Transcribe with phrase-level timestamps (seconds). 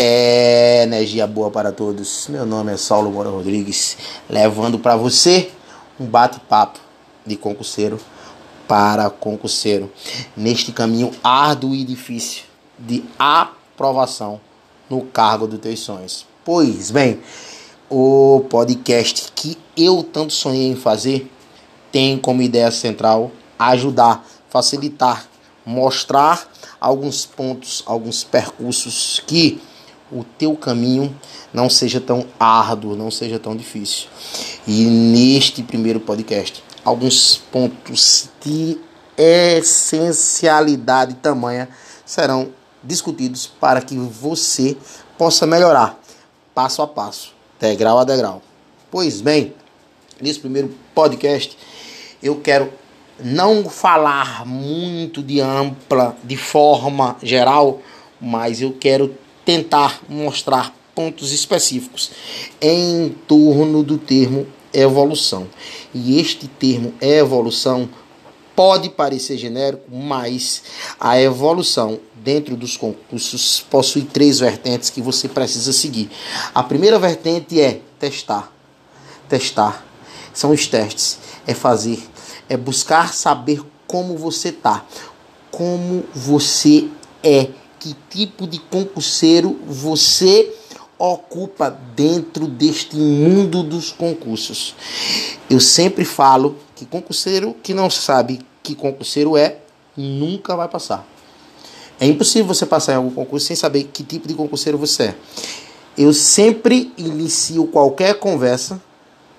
[0.00, 2.28] É, energia boa para todos.
[2.28, 3.96] Meu nome é Saulo Moura Rodrigues,
[4.30, 5.50] levando para você
[5.98, 6.78] um bate-papo
[7.26, 7.98] de concurseiro
[8.68, 9.90] para concurseiro
[10.36, 12.44] neste caminho árduo e difícil
[12.78, 14.40] de aprovação
[14.88, 16.24] no cargo dos teus sonhos.
[16.44, 17.18] Pois bem,
[17.90, 21.28] o podcast que eu tanto sonhei em fazer
[21.90, 25.26] tem como ideia central ajudar, facilitar,
[25.66, 26.48] mostrar
[26.80, 29.60] alguns pontos, alguns percursos que
[30.10, 31.14] o teu caminho
[31.52, 34.08] não seja tão árduo, não seja tão difícil.
[34.66, 38.78] E neste primeiro podcast, alguns pontos de
[39.16, 41.68] essencialidade tamanha
[42.04, 42.48] serão
[42.82, 44.76] discutidos para que você
[45.16, 45.98] possa melhorar
[46.54, 48.42] passo a passo, degrau a degrau.
[48.90, 49.54] Pois bem,
[50.20, 51.56] nesse primeiro podcast
[52.22, 52.72] eu quero
[53.22, 57.80] não falar muito de ampla, de forma geral,
[58.20, 59.14] mas eu quero
[59.48, 62.10] tentar mostrar pontos específicos
[62.60, 65.48] em torno do termo evolução.
[65.94, 67.88] E este termo evolução
[68.54, 70.62] pode parecer genérico, mas
[71.00, 76.10] a evolução dentro dos concursos possui três vertentes que você precisa seguir.
[76.54, 78.52] A primeira vertente é testar.
[79.30, 79.82] Testar.
[80.34, 81.20] São os testes.
[81.46, 82.06] É fazer,
[82.50, 84.84] é buscar saber como você tá,
[85.50, 86.86] como você
[87.22, 90.54] é que tipo de concurseiro você
[90.98, 94.74] ocupa dentro deste mundo dos concursos.
[95.48, 99.58] Eu sempre falo que concurseiro que não sabe que concurseiro é,
[99.96, 101.06] nunca vai passar.
[102.00, 105.14] É impossível você passar em algum concurso sem saber que tipo de concurseiro você é.
[105.96, 108.80] Eu sempre inicio qualquer conversa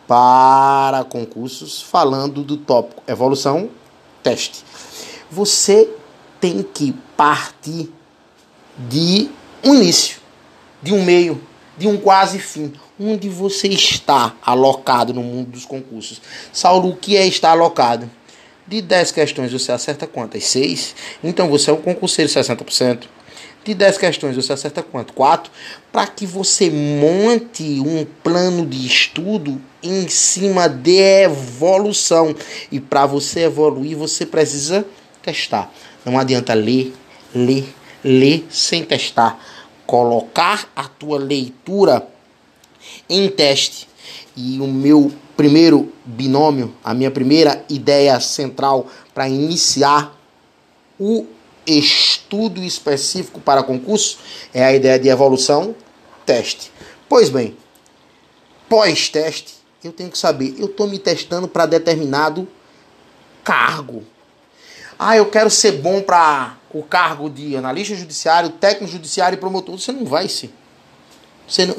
[0.07, 3.69] para concursos falando do tópico evolução,
[4.23, 4.65] teste.
[5.31, 5.89] Você
[6.41, 7.93] tem que partir
[8.88, 9.30] de
[9.63, 10.19] um início,
[10.81, 11.41] de um meio,
[11.77, 16.21] de um quase fim, onde você está alocado no mundo dos concursos.
[16.52, 18.09] Saulo, o que é estar alocado?
[18.67, 20.43] De 10 questões você acerta quantas?
[20.45, 20.95] 6?
[21.23, 23.05] Então você é um concurseiro 60%.
[23.64, 25.14] De 10 questões você acerta quanto?
[25.14, 25.52] 4?
[25.92, 32.36] Para que você monte um plano de estudo em cima de evolução.
[32.71, 34.86] E para você evoluir, você precisa
[35.21, 35.71] testar.
[36.05, 36.93] Não adianta ler,
[37.33, 37.73] ler,
[38.04, 39.39] ler sem testar,
[39.86, 42.08] colocar a tua leitura
[43.10, 43.87] em teste.
[44.36, 50.15] E o meu primeiro binômio, a minha primeira ideia central para iniciar
[50.99, 51.26] o
[51.65, 54.17] estudo específico para concurso
[54.54, 55.76] é a ideia de evolução
[56.26, 56.71] teste.
[57.08, 57.55] Pois bem,
[58.67, 62.48] pós-teste, eu tenho que saber, eu estou me testando para determinado
[63.43, 64.04] cargo.
[64.98, 69.80] Ah, eu quero ser bom para o cargo de analista judiciário, técnico judiciário e promotor.
[69.80, 70.52] Você não vai ser.
[71.49, 71.75] Você não,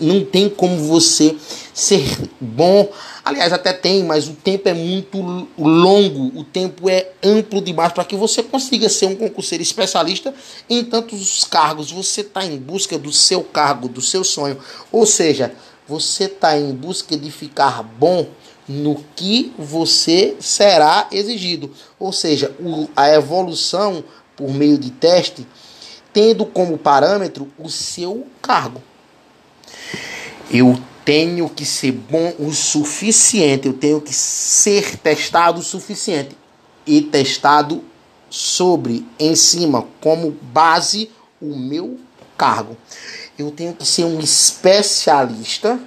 [0.00, 1.36] não tem como você
[1.74, 2.02] ser
[2.40, 2.90] bom.
[3.22, 8.04] Aliás, até tem, mas o tempo é muito longo, o tempo é amplo demais para
[8.04, 10.34] que você consiga ser um concurseiro especialista
[10.70, 11.92] em tantos cargos.
[11.92, 14.58] Você está em busca do seu cargo, do seu sonho.
[14.90, 15.52] Ou seja,
[15.86, 18.26] você está em busca de ficar bom
[18.66, 21.70] no que você será exigido.
[21.98, 22.54] Ou seja,
[22.96, 24.02] a evolução
[24.40, 25.46] por meio de teste,
[26.14, 28.82] tendo como parâmetro o seu cargo.
[30.50, 36.34] Eu tenho que ser bom o suficiente, eu tenho que ser testado o suficiente
[36.86, 37.84] e testado
[38.30, 41.98] sobre, em cima, como base, o meu
[42.36, 42.78] cargo.
[43.38, 45.78] Eu tenho que ser um especialista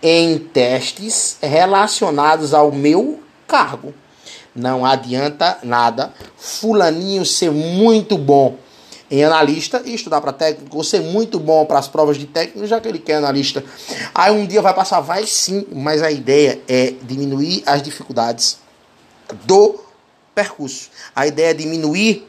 [0.00, 3.92] em testes relacionados ao meu cargo.
[4.58, 8.58] Não adianta nada fulaninho ser muito bom
[9.10, 12.66] em analista e estudar para técnico, ou ser muito bom para as provas de técnico,
[12.66, 13.64] já que ele quer analista.
[14.14, 18.58] Aí um dia vai passar, vai sim, mas a ideia é diminuir as dificuldades
[19.44, 19.80] do
[20.34, 20.90] percurso.
[21.16, 22.26] A ideia é diminuir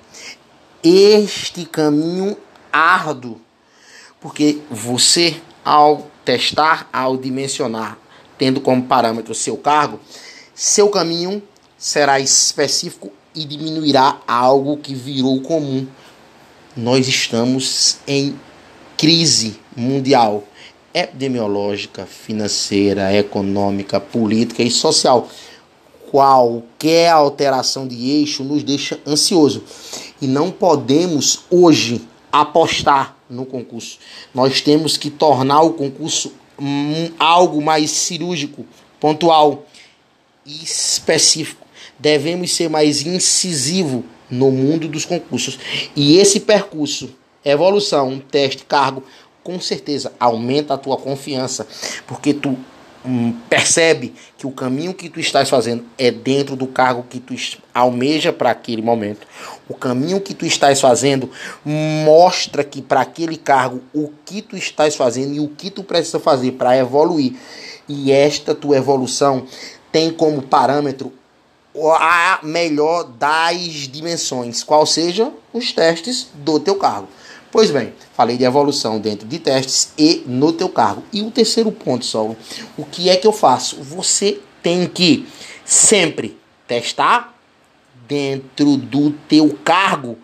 [0.81, 2.37] este caminho
[2.71, 3.41] árduo,
[4.21, 7.97] porque você ao testar, ao dimensionar,
[8.37, 9.99] tendo como parâmetro seu cargo,
[10.55, 11.43] seu caminho
[11.79, 15.87] será específico e diminuirá algo que virou comum.
[16.75, 18.37] Nós estamos em
[18.97, 20.43] crise mundial
[20.93, 25.29] epidemiológica, financeira, econômica, política e social.
[26.11, 29.63] Qualquer alteração de eixo nos deixa ansioso
[30.21, 32.01] e não podemos hoje
[32.31, 33.99] apostar no concurso.
[34.33, 36.33] Nós temos que tornar o concurso
[37.17, 38.65] algo mais cirúrgico,
[38.99, 39.65] pontual
[40.45, 41.68] e específico.
[41.99, 45.59] Devemos ser mais incisivo no mundo dos concursos.
[45.95, 47.09] E esse percurso,
[47.43, 49.03] evolução, teste, cargo,
[49.43, 51.65] com certeza aumenta a tua confiança,
[52.05, 52.57] porque tu
[53.05, 57.33] hum, percebe que o caminho que tu estás fazendo é dentro do cargo que tu
[57.73, 59.25] almeja para aquele momento.
[59.67, 61.31] O caminho que tu estás fazendo
[61.65, 66.19] mostra que para aquele cargo o que tu estás fazendo e o que tu precisa
[66.19, 67.33] fazer para evoluir.
[67.87, 69.47] E esta tua evolução
[69.91, 71.11] tem como parâmetro
[71.75, 77.07] a melhor das dimensões, qual seja os testes do teu cargo.
[77.51, 81.03] Pois bem, falei de evolução dentro de testes e no teu cargo.
[81.11, 82.35] E o terceiro ponto, só,
[82.77, 83.81] o que é que eu faço?
[83.81, 85.27] Você tem que
[85.65, 86.37] sempre
[86.67, 87.35] testar
[88.07, 90.17] dentro do teu cargo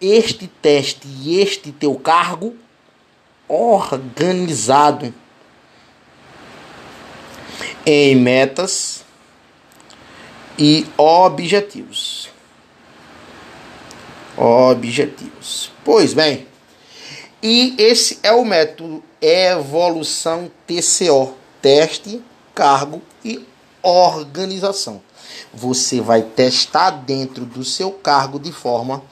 [0.00, 2.56] este teste e este teu cargo
[3.48, 5.14] organizado
[7.84, 9.04] em metas
[10.62, 12.28] e objetivos.
[14.36, 15.72] Objetivos.
[15.84, 16.46] Pois bem,
[17.42, 22.22] e esse é o método evolução TCO, teste,
[22.54, 23.44] cargo e
[23.82, 25.02] organização.
[25.52, 29.02] Você vai testar dentro do seu cargo de forma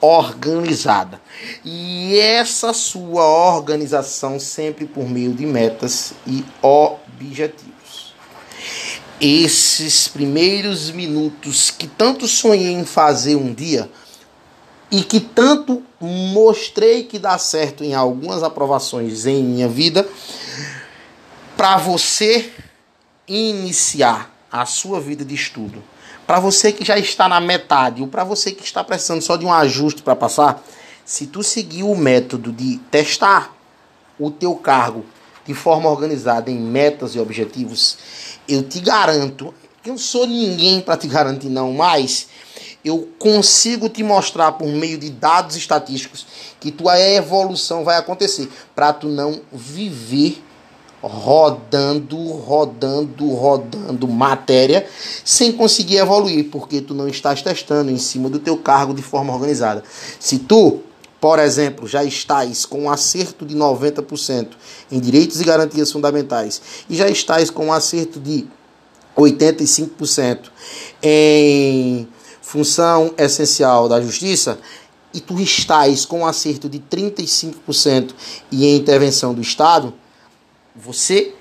[0.00, 1.20] organizada.
[1.62, 3.22] E essa sua
[3.54, 7.75] organização sempre por meio de metas e objetivos.
[9.20, 13.90] Esses primeiros minutos que tanto sonhei em fazer um dia,
[14.90, 20.08] e que tanto mostrei que dá certo em algumas aprovações em minha vida,
[21.56, 22.52] para você
[23.26, 25.82] iniciar a sua vida de estudo,
[26.26, 29.44] para você que já está na metade ou para você que está precisando só de
[29.44, 30.62] um ajuste para passar,
[31.04, 33.54] se tu seguir o método de testar
[34.18, 35.04] o teu cargo
[35.46, 37.96] de forma organizada em metas e objetivos,
[38.48, 39.54] eu te garanto,
[39.84, 42.28] eu não sou ninguém para te garantir não, mas
[42.84, 46.26] eu consigo te mostrar por meio de dados estatísticos
[46.60, 50.42] que tua evolução vai acontecer para tu não viver
[51.02, 54.86] rodando, rodando, rodando matéria
[55.24, 59.32] sem conseguir evoluir, porque tu não estás testando em cima do teu cargo de forma
[59.32, 59.82] organizada.
[60.18, 60.80] Se tu,
[61.20, 64.48] por exemplo, já estás com um acerto de 90%
[64.90, 68.46] em direitos e garantias fundamentais e já estás com um acerto de
[69.16, 70.50] 85%
[71.02, 72.06] em
[72.42, 74.58] função essencial da justiça,
[75.12, 78.14] e tu estás com um acerto de 35%
[78.52, 79.94] e em intervenção do Estado,
[80.74, 81.32] você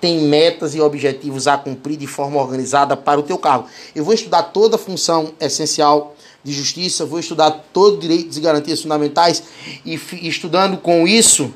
[0.00, 3.66] tem metas e objetivos a cumprir de forma organizada para o teu cargo.
[3.94, 8.80] Eu vou estudar toda a função essencial de justiça, vou estudar todo direitos e garantias
[8.82, 9.42] fundamentais
[9.84, 11.52] e estudando com isso,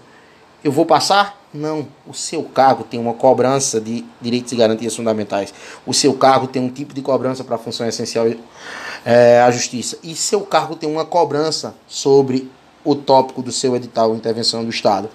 [0.62, 1.40] eu vou passar?
[1.52, 1.86] Não.
[2.06, 5.52] O seu cargo tem uma cobrança de direitos e garantias fundamentais.
[5.86, 8.26] O seu cargo tem um tipo de cobrança para a função essencial
[9.04, 9.98] é, à justiça.
[10.02, 12.50] E seu cargo tem uma cobrança sobre
[12.84, 15.08] o tópico do seu edital intervenção do Estado.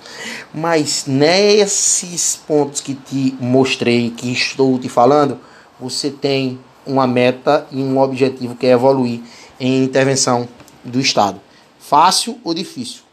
[0.53, 5.39] Mas nesses pontos que te mostrei, que estou te falando,
[5.79, 9.21] você tem uma meta e um objetivo que é evoluir
[9.59, 10.47] em intervenção
[10.83, 11.41] do Estado.
[11.79, 13.07] Fácil ou difícil?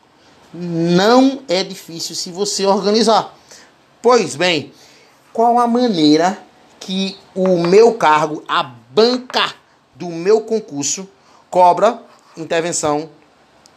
[0.55, 3.35] não é difícil se você organizar.
[4.00, 4.73] Pois bem,
[5.32, 6.38] qual a maneira
[6.79, 9.52] que o meu cargo, a banca
[9.94, 11.08] do meu concurso,
[11.50, 12.00] cobra
[12.37, 13.08] intervenção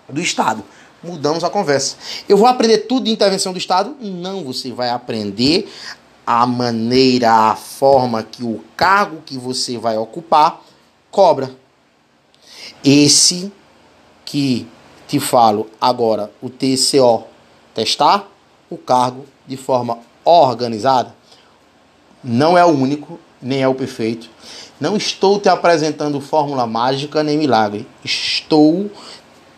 [0.08, 0.63] do Estado?
[1.02, 1.96] Mudamos a conversa.
[2.30, 3.96] Eu vou aprender tudo de intervenção do Estado?
[4.00, 5.72] Não, você vai aprender
[6.25, 10.62] a maneira, a forma que o cargo que você vai ocupar
[11.10, 11.51] cobra.
[12.89, 13.51] Esse
[14.24, 14.65] que
[15.10, 17.25] te falo agora o TCO,
[17.75, 18.25] testar
[18.70, 21.13] o cargo de forma organizada.
[22.24, 24.29] Não é o único, nem é o perfeito.
[24.79, 27.86] Não estou te apresentando fórmula mágica nem milagre.
[28.06, 28.89] Estou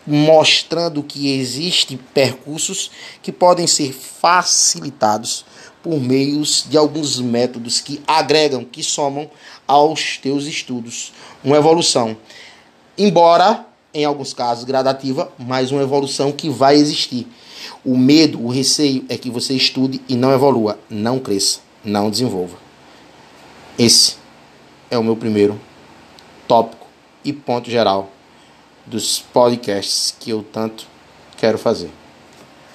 [0.04, 2.90] mostrando que existem percursos
[3.22, 5.44] que podem ser facilitados
[5.84, 9.30] por meios de alguns métodos que agregam, que somam
[9.68, 11.12] aos teus estudos,
[11.44, 12.16] uma evolução.
[12.98, 17.26] Embora em alguns casos gradativa, mas uma evolução que vai existir.
[17.84, 22.56] O medo, o receio é que você estude e não evolua, não cresça, não desenvolva.
[23.78, 24.16] Esse
[24.90, 25.60] é o meu primeiro
[26.46, 26.86] tópico
[27.24, 28.10] e ponto geral
[28.86, 30.86] dos podcasts que eu tanto
[31.36, 31.90] quero fazer.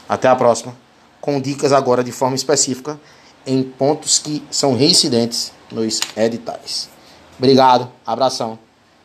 [0.07, 0.75] Até a próxima,
[1.19, 2.99] com dicas agora de forma específica
[3.45, 6.89] em pontos que são reincidentes nos editais.
[7.37, 8.57] Obrigado, abração,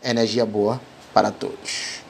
[0.02, 0.80] energia boa
[1.12, 2.09] para todos.